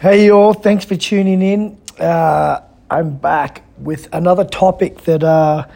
[0.00, 0.54] Hey, you all.
[0.54, 1.76] Thanks for tuning in.
[1.98, 5.66] Uh, I'm back with another topic that uh,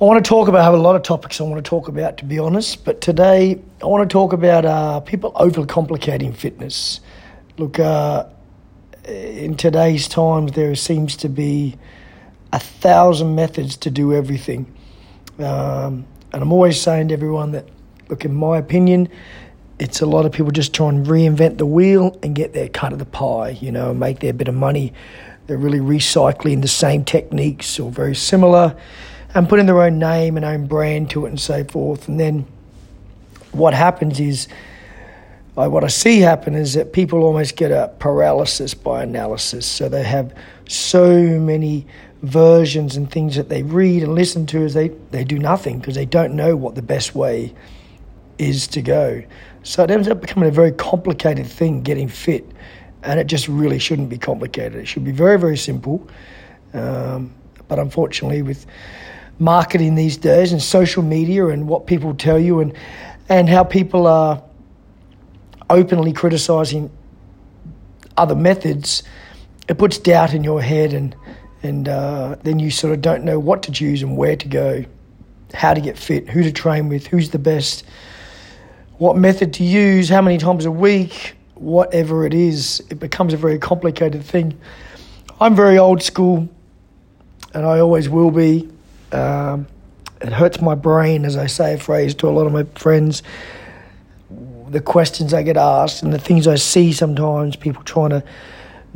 [0.00, 0.62] I want to talk about.
[0.62, 2.84] I have a lot of topics I want to talk about, to be honest.
[2.84, 6.98] But today, I want to talk about uh, people overcomplicating fitness.
[7.56, 8.26] Look, uh,
[9.06, 11.78] in today's times, there seems to be
[12.52, 14.66] a thousand methods to do everything.
[15.38, 17.68] Um, and I'm always saying to everyone that,
[18.08, 19.08] look, in my opinion,
[19.80, 22.92] it's a lot of people just trying to reinvent the wheel and get their cut
[22.92, 24.92] of the pie, you know, make their bit of money.
[25.46, 28.76] They're really recycling the same techniques or very similar
[29.34, 32.08] and putting their own name and own brand to it and so forth.
[32.08, 32.46] And then
[33.52, 34.48] what happens is,
[35.56, 39.64] like what I see happen is that people almost get a paralysis by analysis.
[39.64, 40.34] So they have
[40.68, 41.86] so many
[42.22, 45.94] versions and things that they read and listen to as they, they do nothing because
[45.94, 47.54] they don't know what the best way
[48.40, 49.22] is to go.
[49.62, 52.50] So it ends up becoming a very complicated thing getting fit,
[53.02, 54.76] and it just really shouldn't be complicated.
[54.76, 56.08] It should be very, very simple.
[56.72, 57.32] Um,
[57.68, 58.64] but unfortunately, with
[59.38, 62.72] marketing these days and social media and what people tell you and
[63.28, 64.42] and how people are
[65.68, 66.90] openly criticizing
[68.16, 69.02] other methods,
[69.68, 71.14] it puts doubt in your head, and
[71.62, 74.84] and uh, then you sort of don't know what to choose and where to go,
[75.52, 77.84] how to get fit, who to train with, who's the best
[79.00, 83.36] what method to use, how many times a week, whatever it is, it becomes a
[83.38, 84.60] very complicated thing.
[85.40, 86.46] I'm very old school,
[87.54, 88.68] and I always will be.
[89.10, 89.66] Um,
[90.20, 93.22] it hurts my brain, as I say a phrase to a lot of my friends.
[94.68, 98.22] The questions I get asked and the things I see sometimes, people trying to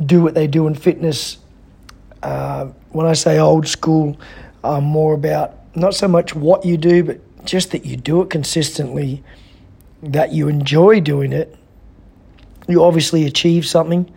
[0.05, 1.39] do what they do in fitness.
[2.21, 4.19] Uh, when I say old school,
[4.63, 8.29] I'm more about not so much what you do, but just that you do it
[8.29, 9.23] consistently
[10.11, 11.55] that you enjoy doing it,
[12.67, 14.11] you obviously achieve something,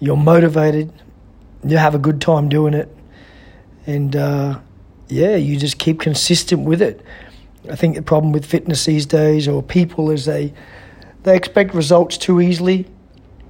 [0.00, 0.92] you're motivated,
[1.64, 2.94] you have a good time doing it,
[3.86, 4.58] and uh,
[5.08, 7.04] yeah, you just keep consistent with it.
[7.70, 10.52] I think the problem with fitness these days, or people, is they
[11.24, 12.86] they expect results too easily,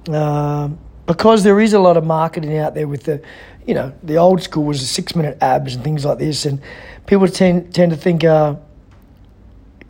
[0.09, 0.69] uh,
[1.05, 3.21] because there is a lot of marketing out there with the,
[3.65, 6.61] you know, the old school was the six minute abs and things like this, and
[7.05, 8.23] people tend tend to think.
[8.23, 8.55] Uh,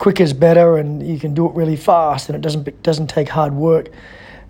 [0.00, 3.06] quicker is better and you can do it really fast and it doesn't it doesn't
[3.06, 3.90] take hard work.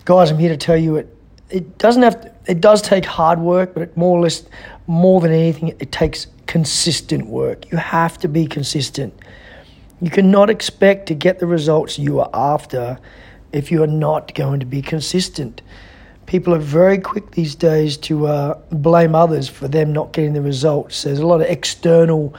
[0.05, 1.15] Guys, I'm here to tell you it
[1.49, 4.43] it doesn't have to, it does take hard work, but it more or less
[4.87, 7.69] more than anything it takes consistent work.
[7.69, 9.13] You have to be consistent.
[9.99, 12.97] You cannot expect to get the results you are after
[13.51, 15.61] if you are not going to be consistent.
[16.27, 20.41] People are very quick these days to uh, blame others for them not getting the
[20.41, 21.03] results.
[21.03, 22.33] There's a lot of external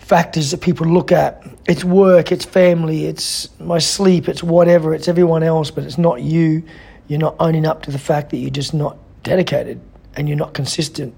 [0.00, 1.46] factors that people look at.
[1.68, 6.22] It's work, it's family, it's my sleep, it's whatever, it's everyone else, but it's not
[6.22, 6.64] you.
[7.06, 9.80] You're not owning up to the fact that you're just not dedicated
[10.16, 11.14] and you're not consistent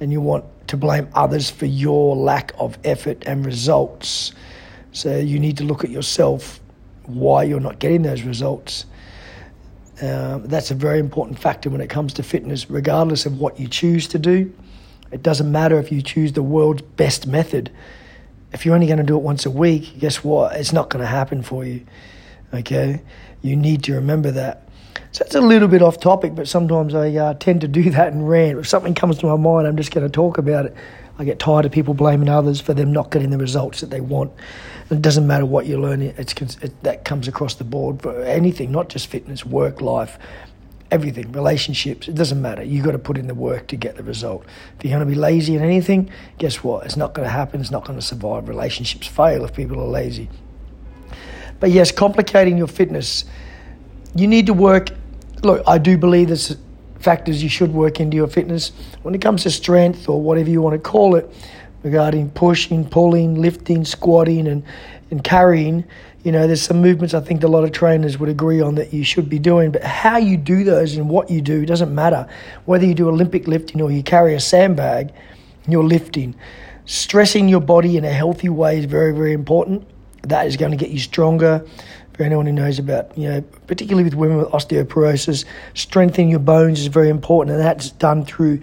[0.00, 4.32] and you want to blame others for your lack of effort and results.
[4.92, 6.60] So you need to look at yourself
[7.04, 8.86] why you're not getting those results.
[10.02, 13.68] Um, that's a very important factor when it comes to fitness, regardless of what you
[13.68, 14.52] choose to do.
[15.12, 17.70] It doesn't matter if you choose the world's best method
[18.52, 20.56] if you're only going to do it once a week, guess what?
[20.56, 21.84] It's not going to happen for you.
[22.54, 23.02] Okay?
[23.42, 24.68] You need to remember that.
[25.12, 28.12] So it's a little bit off topic, but sometimes I uh, tend to do that
[28.12, 28.58] and rant.
[28.58, 30.74] If something comes to my mind, I'm just going to talk about it.
[31.18, 34.00] I get tired of people blaming others for them not getting the results that they
[34.00, 34.32] want.
[34.90, 38.70] It doesn't matter what you learn; it's it, that comes across the board for anything,
[38.70, 40.18] not just fitness, work, life,
[40.96, 42.64] everything, relationships, it doesn't matter.
[42.64, 44.46] You've got to put in the work to get the result.
[44.78, 46.86] If you're going to be lazy in anything, guess what?
[46.86, 47.60] It's not going to happen.
[47.60, 48.48] It's not going to survive.
[48.48, 50.30] Relationships fail if people are lazy.
[51.60, 53.26] But yes, complicating your fitness,
[54.14, 54.88] you need to work.
[55.42, 56.56] Look, I do believe there's
[56.98, 58.72] factors you should work into your fitness.
[59.02, 61.30] When it comes to strength or whatever you want to call it,
[61.82, 64.64] regarding pushing, pulling, lifting, squatting, and,
[65.10, 65.84] and carrying,
[66.26, 68.92] you know, there's some movements I think a lot of trainers would agree on that
[68.92, 72.26] you should be doing, but how you do those and what you do doesn't matter.
[72.64, 75.12] Whether you do Olympic lifting or you carry a sandbag,
[75.68, 76.34] you're lifting.
[76.84, 79.86] Stressing your body in a healthy way is very, very important.
[80.22, 81.64] That is going to get you stronger.
[82.14, 86.80] For anyone who knows about, you know, particularly with women with osteoporosis, strengthening your bones
[86.80, 88.60] is very important, and that's done through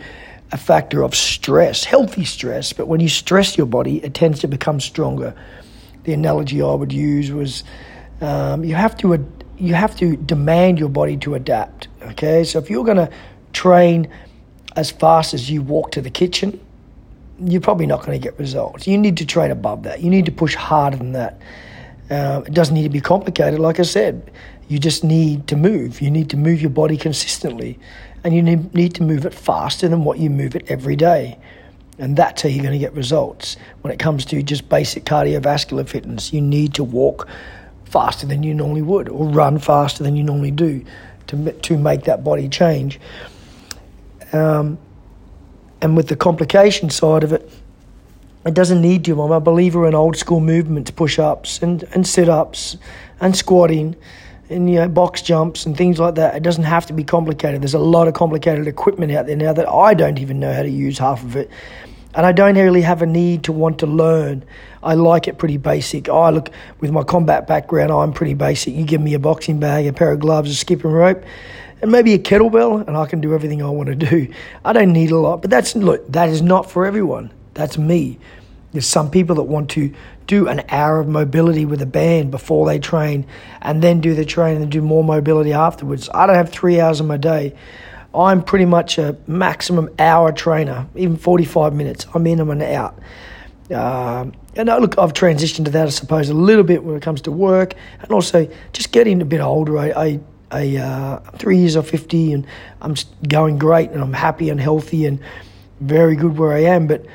[0.51, 2.73] a factor of stress, healthy stress.
[2.73, 5.33] But when you stress your body, it tends to become stronger
[6.03, 7.63] the analogy I would use was
[8.21, 9.25] um, you have to
[9.57, 11.87] you have to demand your body to adapt.
[12.03, 13.09] Okay, so if you're going to
[13.53, 14.09] train
[14.75, 16.59] as fast as you walk to the kitchen,
[17.39, 18.87] you're probably not going to get results.
[18.87, 20.01] You need to train above that.
[20.01, 21.39] You need to push harder than that.
[22.09, 23.59] Uh, it doesn't need to be complicated.
[23.59, 24.31] Like I said,
[24.67, 26.01] You just need to move.
[26.01, 27.79] You need to move your body consistently,
[28.23, 31.37] and you need to move it faster than what you move it every day.
[31.99, 33.57] And that's how you're going to get results.
[33.81, 37.27] When it comes to just basic cardiovascular fitness, you need to walk
[37.85, 40.83] faster than you normally would or run faster than you normally do
[41.27, 42.99] to, to make that body change.
[44.31, 44.79] Um,
[45.81, 47.51] and with the complication side of it,
[48.45, 49.21] it doesn't need to.
[49.21, 52.77] I'm a believer in old school movements, push ups and, and sit ups
[53.21, 53.95] and squatting
[54.53, 56.35] and you know box jumps and things like that.
[56.35, 57.61] It doesn't have to be complicated.
[57.61, 60.63] There's a lot of complicated equipment out there now that I don't even know how
[60.63, 61.49] to use half of it.
[62.15, 64.43] And I don't really have a need to want to learn.
[64.83, 66.09] I like it pretty basic.
[66.09, 68.75] I look with my combat background, I'm pretty basic.
[68.75, 71.23] You give me a boxing bag, a pair of gloves, a skipping rope,
[71.81, 74.31] and maybe a kettlebell, and I can do everything I want to do.
[74.63, 77.31] I don't need a lot, but that's look, that is not for everyone.
[77.55, 78.19] That's me.
[78.73, 79.93] There's some people that want to
[80.27, 83.25] do an hour of mobility with a band before they train
[83.61, 86.09] and then do the training and do more mobility afterwards.
[86.13, 87.55] I don't have three hours in my day.
[88.15, 92.05] I'm pretty much a maximum hour trainer, even 45 minutes.
[92.13, 92.99] I'm in, and I'm an out.
[93.71, 97.01] Um, and I, look, I've transitioned to that, I suppose, a little bit when it
[97.01, 99.77] comes to work and also just getting a bit older.
[99.77, 100.19] I, I,
[100.51, 102.47] I uh, three years or 50 and
[102.81, 102.95] I'm
[103.27, 105.19] going great and I'm happy and healthy and
[105.79, 106.85] very good where I am.
[106.85, 107.05] But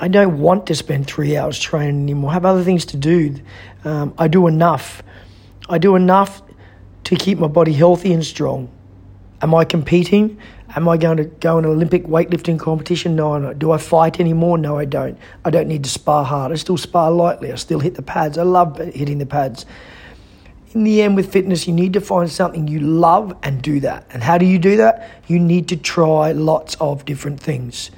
[0.00, 2.30] I don't want to spend three hours training anymore.
[2.30, 3.36] I have other things to do.
[3.84, 5.02] Um, I do enough.
[5.68, 6.42] I do enough
[7.04, 8.70] to keep my body healthy and strong.
[9.42, 10.38] Am I competing?
[10.74, 13.14] Am I going to go in an Olympic weightlifting competition?
[13.14, 13.52] No, no.
[13.52, 14.56] Do I fight anymore?
[14.56, 15.18] No, I don't.
[15.44, 16.52] I don't need to spar hard.
[16.52, 17.52] I still spar lightly.
[17.52, 18.38] I still hit the pads.
[18.38, 19.66] I love hitting the pads.
[20.72, 24.06] In the end, with fitness, you need to find something you love and do that.
[24.10, 25.10] And how do you do that?
[25.26, 27.90] You need to try lots of different things.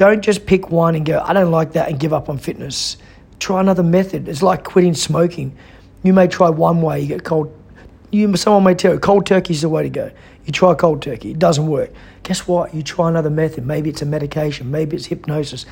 [0.00, 2.96] Don't just pick one and go, I don't like that and give up on fitness.
[3.38, 4.28] Try another method.
[4.28, 5.54] It's like quitting smoking.
[6.02, 7.54] You may try one way, you get cold.
[8.10, 10.10] You, someone may tell you cold turkey is the way to go.
[10.46, 11.90] You try cold turkey, it doesn't work.
[12.22, 12.72] Guess what?
[12.72, 13.66] You try another method.
[13.66, 15.66] Maybe it's a medication, maybe it's hypnosis,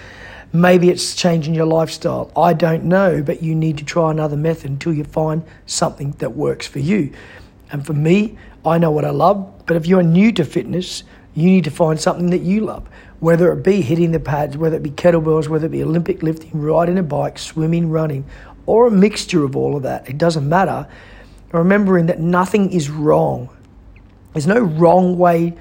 [0.53, 2.31] maybe it's changing your lifestyle.
[2.37, 6.37] I don't know, but you need to try another method until you find something that
[6.37, 7.15] works for you.
[7.73, 11.03] And for me, I know what I love, but if you're new to fitness,
[11.40, 12.88] you need to find something that you love
[13.20, 16.50] whether it be hitting the pads, whether it be kettlebells, whether it be Olympic lifting,
[16.52, 18.25] riding a bike, swimming, running,
[18.67, 20.08] or a mixture of all of that.
[20.08, 20.87] It doesn't matter.
[21.52, 23.49] Remembering that nothing is wrong.
[24.32, 25.56] There's no wrong way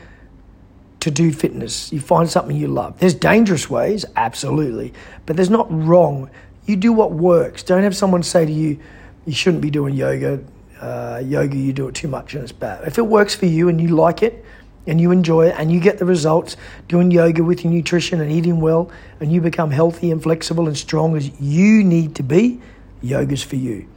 [0.99, 1.91] to do fitness.
[1.91, 2.99] You find something you love.
[2.99, 4.93] There's dangerous ways, absolutely,
[5.25, 6.29] but there's not wrong.
[6.65, 7.63] You do what works.
[7.63, 8.79] Don't have someone say to you,
[9.25, 10.43] you shouldn't be doing yoga.
[10.79, 12.85] Uh, yoga, you do it too much and it's bad.
[12.85, 14.45] If it works for you and you like it,
[14.87, 16.57] and you enjoy it and you get the results
[16.87, 18.89] doing yoga with your nutrition and eating well
[19.19, 22.59] and you become healthy and flexible and strong as you need to be,
[23.01, 23.87] yoga's for you.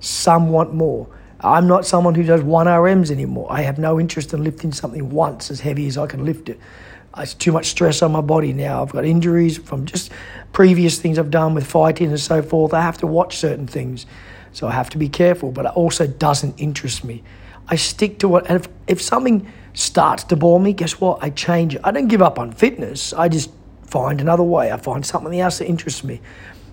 [0.00, 1.06] Some want more.
[1.40, 3.46] I'm not someone who does 1RMs anymore.
[3.50, 6.58] I have no interest in lifting something once as heavy as I can lift it.
[7.16, 8.82] It's too much stress on my body now.
[8.82, 10.12] I've got injuries from just
[10.52, 12.72] previous things I've done with fighting and so forth.
[12.72, 14.06] I have to watch certain things.
[14.52, 17.22] So I have to be careful, but it also doesn't interest me.
[17.70, 18.44] I stick to it.
[18.48, 21.22] And if, if something starts to bore me, guess what?
[21.22, 21.80] I change it.
[21.84, 23.12] I don't give up on fitness.
[23.14, 23.50] I just
[23.86, 24.70] find another way.
[24.70, 26.20] I find something else that interests me.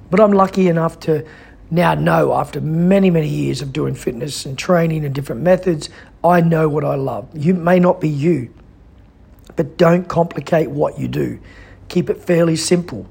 [0.10, 1.26] But I'm lucky enough to
[1.70, 5.90] now know, after many, many years of doing fitness and training and different methods,
[6.24, 7.30] I know what I love.
[7.34, 8.54] You may not be you,
[9.56, 11.40] but don't complicate what you do.
[11.90, 13.06] Keep it fairly simple.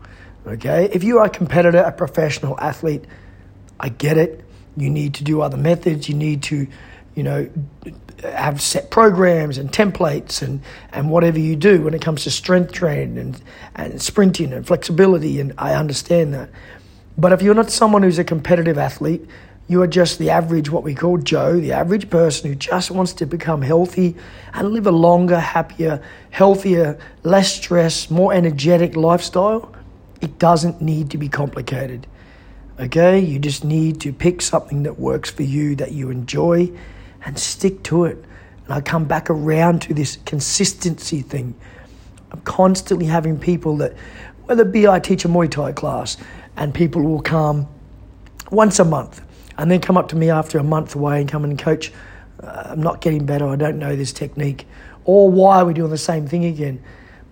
[0.46, 0.88] Okay?
[0.92, 3.04] If you are a competitor, a professional athlete,
[3.78, 4.42] I get it.
[4.76, 6.08] You need to do other methods.
[6.08, 6.66] You need to,
[7.16, 7.50] you know,
[8.22, 10.60] have set programs and templates and,
[10.92, 13.42] and whatever you do when it comes to strength training and,
[13.74, 16.50] and sprinting and flexibility, and I understand that.
[17.18, 19.26] But if you're not someone who's a competitive athlete,
[19.66, 23.14] you are just the average, what we call Joe, the average person who just wants
[23.14, 24.14] to become healthy
[24.52, 29.74] and live a longer, happier, healthier, less stress, more energetic lifestyle.
[30.20, 32.06] It doesn't need to be complicated.
[32.78, 33.18] Okay?
[33.18, 36.70] You just need to pick something that works for you, that you enjoy,
[37.26, 38.24] and stick to it.
[38.64, 41.54] And I come back around to this consistency thing.
[42.32, 43.94] I'm constantly having people that,
[44.44, 46.16] whether it be I teach a Muay Thai class,
[46.56, 47.68] and people will come
[48.50, 49.22] once a month
[49.58, 51.92] and then come up to me after a month away and come and coach.
[52.42, 53.46] Uh, I'm not getting better.
[53.46, 54.66] I don't know this technique.
[55.04, 56.82] Or why are we doing the same thing again?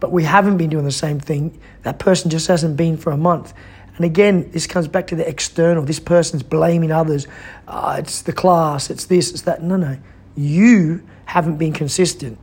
[0.01, 1.61] But we haven't been doing the same thing.
[1.83, 3.55] That person just hasn't been for a month.
[3.97, 5.85] And again, this comes back to the external.
[5.85, 7.27] This person's blaming others.
[7.69, 9.63] Uh, it's the class, it's this, it's that.
[9.63, 9.99] No, no.
[10.37, 12.39] You haven't been consistent.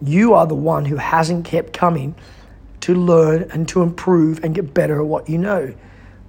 [0.00, 2.14] You are the one who hasn't kept coming
[2.80, 5.74] to learn and to improve and get better at what you know.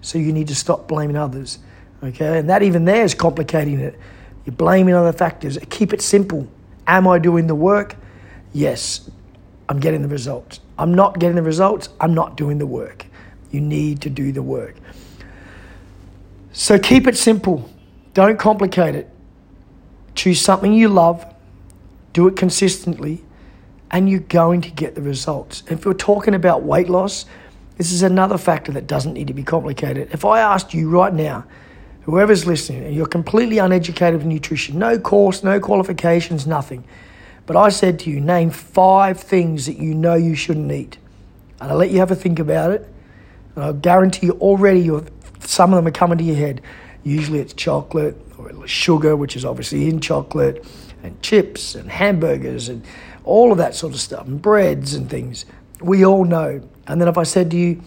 [0.02, 1.60] So you need to stop blaming others.
[2.04, 2.40] Okay?
[2.40, 3.98] And that even there is complicating it.
[4.46, 5.58] You're blaming other factors.
[5.70, 6.48] Keep it simple.
[6.86, 7.96] Am I doing the work?
[8.54, 9.10] Yes,
[9.68, 10.60] I'm getting the results.
[10.78, 11.90] I'm not getting the results.
[12.00, 13.05] I'm not doing the work.
[13.56, 14.76] You need to do the work.
[16.52, 17.70] So keep it simple.
[18.14, 19.10] Don't complicate it.
[20.14, 21.26] Choose something you love,
[22.12, 23.24] do it consistently,
[23.92, 25.64] and you're going to get the results.
[25.70, 27.26] If we're talking about weight loss,
[27.78, 30.10] this is another factor that doesn't need to be complicated.
[30.12, 31.46] If I asked you right now,
[32.02, 36.84] whoever's listening, and you're completely uneducated with nutrition, no course, no qualifications, nothing,
[37.46, 40.98] but I said to you, name five things that you know you shouldn't eat.
[41.62, 42.90] And I'll let you have a think about it.
[43.56, 45.06] And I guarantee you already you're,
[45.40, 46.62] some of them are coming to your head.
[47.04, 50.66] Usually it's chocolate or sugar, which is obviously in chocolate,
[51.04, 52.84] and chips and hamburgers and
[53.24, 55.46] all of that sort of stuff, and breads and things.
[55.82, 56.68] We all know.
[56.88, 57.82] And then if I said to you,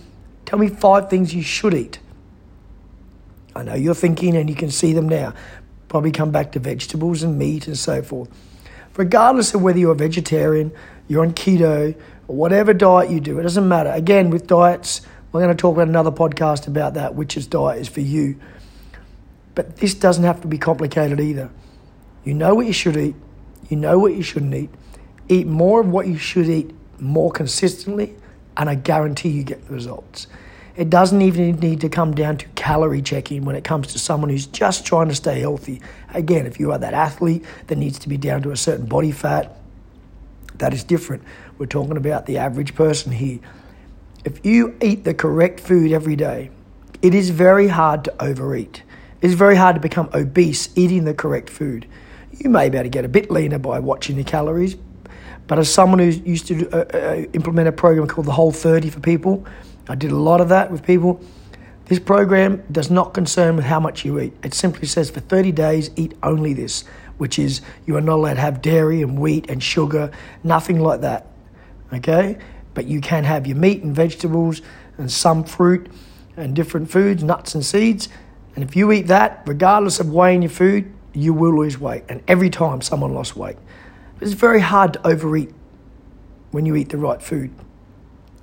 [0.46, 1.98] tell me five things you should eat.
[3.54, 5.34] I know you're thinking and you can see them now.
[5.88, 8.28] Probably come back to vegetables and meat and so forth.
[8.96, 10.72] Regardless of whether you're a vegetarian,
[11.08, 11.94] you're on keto,
[12.26, 13.90] or whatever diet you do, it doesn't matter.
[13.90, 15.00] Again, with diets,
[15.32, 18.40] we're going to talk about another podcast about that, which is diet is for you.
[19.54, 21.50] But this doesn't have to be complicated either.
[22.24, 23.14] You know what you should eat,
[23.68, 24.70] you know what you shouldn't eat.
[25.28, 28.16] Eat more of what you should eat more consistently,
[28.56, 30.26] and I guarantee you get the results.
[30.74, 34.30] It doesn't even need to come down to calorie checking when it comes to someone
[34.30, 35.82] who's just trying to stay healthy.
[36.14, 39.10] Again, if you are that athlete that needs to be down to a certain body
[39.10, 39.58] fat,
[40.58, 41.24] that is different.
[41.58, 43.40] We're talking about the average person here.
[44.24, 46.50] If you eat the correct food every day,
[47.02, 48.82] it is very hard to overeat.
[49.20, 51.86] It's very hard to become obese eating the correct food.
[52.32, 54.76] You may be able to get a bit leaner by watching the calories,
[55.46, 58.90] but as someone who used to uh, uh, implement a program called the Whole 30
[58.90, 59.46] for people,
[59.88, 61.20] I did a lot of that with people.
[61.86, 64.34] This program does not concern with how much you eat.
[64.42, 66.84] It simply says for 30 days, eat only this,
[67.16, 70.10] which is you are not allowed to have dairy and wheat and sugar,
[70.44, 71.26] nothing like that.
[71.92, 72.36] Okay?
[72.78, 74.62] But you can have your meat and vegetables
[74.98, 75.90] and some fruit
[76.36, 78.08] and different foods, nuts and seeds.
[78.54, 82.04] And if you eat that, regardless of weighing your food, you will lose weight.
[82.08, 83.56] And every time someone lost weight.
[84.20, 85.52] It's very hard to overeat
[86.52, 87.50] when you eat the right food.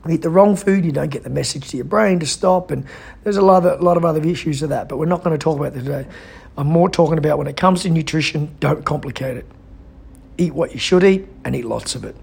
[0.06, 2.72] You eat the wrong food, you don't get the message to your brain to stop,
[2.72, 2.86] and
[3.24, 5.34] there's a lot of, a lot of other issues of that, but we're not going
[5.34, 6.06] to talk about that today.
[6.58, 9.46] I'm more talking about when it comes to nutrition, don't complicate it.
[10.38, 12.18] Eat what you should eat and eat lots of it.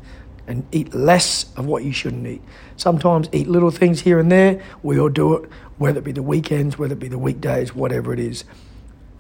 [0.47, 2.43] And eat less of what you shouldn't eat.
[2.77, 4.63] Sometimes eat little things here and there.
[4.83, 8.13] We all do it, whether it be the weekends, whether it be the weekdays, whatever
[8.13, 8.45] it is.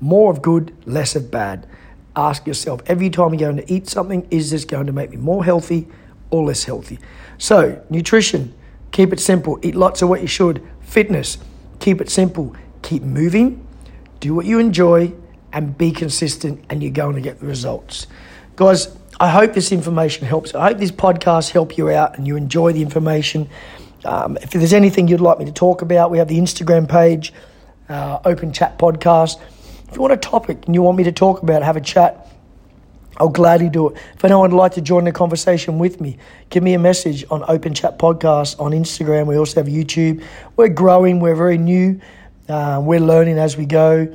[0.01, 1.67] More of good, less of bad.
[2.17, 5.17] Ask yourself every time you're going to eat something, is this going to make me
[5.17, 5.87] more healthy
[6.31, 6.99] or less healthy?
[7.39, 8.53] So, nutrition,
[8.91, 9.59] keep it simple.
[9.63, 10.63] Eat lots of what you should.
[10.81, 11.39] Fitness,
[11.79, 12.55] keep it simple.
[12.83, 13.67] Keep moving,
[14.19, 15.13] do what you enjoy,
[15.53, 18.07] and be consistent, and you're going to get the results.
[18.57, 20.55] Guys, I hope this information helps.
[20.55, 23.49] I hope this podcast help you out and you enjoy the information.
[24.05, 27.33] Um, if there's anything you'd like me to talk about, we have the Instagram page,
[27.89, 29.41] uh, Open Chat Podcast.
[29.89, 32.27] If you want a topic and you want me to talk about, have a chat,
[33.19, 33.99] I'll gladly do it.
[34.15, 36.17] If anyone would like to join the conversation with me,
[36.49, 39.27] give me a message on Open Chat Podcast on Instagram.
[39.27, 40.25] We also have YouTube.
[40.57, 42.01] We're growing, we're very new,
[42.49, 44.13] uh, we're learning as we go.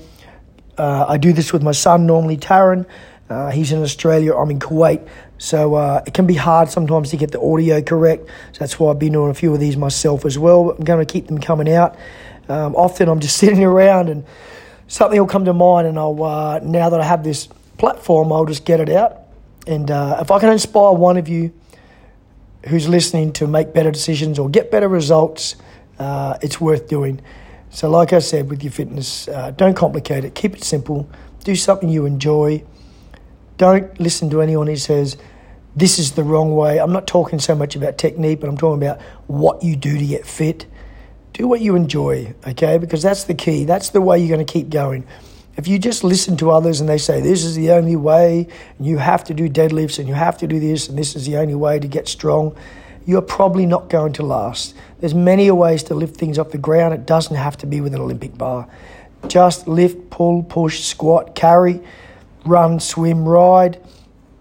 [0.78, 2.86] Uh, I do this with my son, normally Taran.
[3.30, 5.08] Uh, he's in Australia, I'm in Kuwait.
[5.38, 8.28] So uh, it can be hard sometimes to get the audio correct.
[8.54, 10.66] So that's why I've been doing a few of these myself as well.
[10.66, 11.98] But I'm going to keep them coming out.
[12.50, 14.26] Um, often I'm just sitting around and
[14.88, 18.46] something will come to mind, and I'll uh, now that I have this platform, I'll
[18.46, 19.20] just get it out.
[19.68, 21.54] And uh, if I can inspire one of you
[22.68, 25.56] who's listening to make better decisions or get better results,
[26.00, 27.22] uh, it's worth doing.
[27.70, 30.36] So, like I said, with your fitness, uh, don't complicate it.
[30.36, 31.10] Keep it simple.
[31.44, 32.64] Do something you enjoy.
[33.58, 35.18] Don't listen to anyone who says
[35.76, 36.80] this is the wrong way.
[36.80, 40.06] I'm not talking so much about technique, but I'm talking about what you do to
[40.06, 40.66] get fit
[41.38, 42.80] do what you enjoy, okay?
[42.80, 43.64] Because that's the key.
[43.64, 45.06] That's the way you're going to keep going.
[45.56, 48.48] If you just listen to others and they say this is the only way,
[48.78, 51.28] and you have to do deadlifts and you have to do this, and this is
[51.28, 52.56] the only way to get strong,
[53.06, 54.76] you're probably not going to last.
[55.00, 56.96] There's many ways to lift things off the ground.
[56.96, 58.68] It doesn't have to be with an Olympic bar.
[59.28, 61.82] Just lift, pull, push, squat, carry,
[62.48, 63.82] run, swim, ride,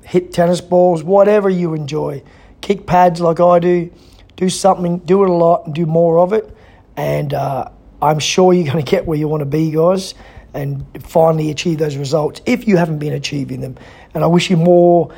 [0.02, 2.22] hit tennis balls, whatever you enjoy.
[2.60, 3.92] Kick pads like I do.
[4.36, 6.56] Do something, do it a lot, and do more of it
[6.96, 7.68] and uh,
[8.00, 10.14] I'm sure you're going to get where you want to be, guys,
[10.54, 13.76] and finally achieve those results if you haven't been achieving them.
[14.14, 15.12] And I wish you more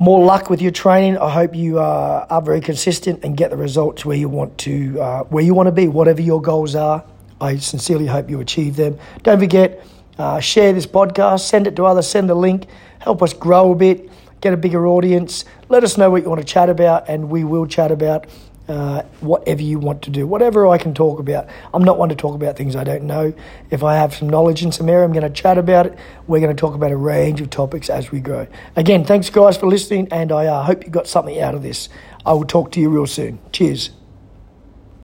[0.00, 1.16] more luck with your training.
[1.18, 5.00] I hope you uh, are very consistent and get the results where you want to
[5.00, 7.04] uh, where you want to be, whatever your goals are.
[7.40, 8.98] I sincerely hope you achieve them.
[9.22, 9.86] Don't forget,
[10.18, 12.66] Uh, share this podcast, send it to others, send the link,
[13.00, 15.44] help us grow a bit, get a bigger audience.
[15.68, 18.26] Let us know what you want to chat about, and we will chat about
[18.68, 21.48] uh, whatever you want to do, whatever I can talk about.
[21.72, 23.34] I'm not one to talk about things I don't know.
[23.70, 25.98] If I have some knowledge in some area, I'm going to chat about it.
[26.26, 28.46] We're going to talk about a range of topics as we grow.
[28.76, 31.88] Again, thanks guys for listening, and I uh, hope you got something out of this.
[32.24, 33.38] I will talk to you real soon.
[33.52, 33.90] Cheers.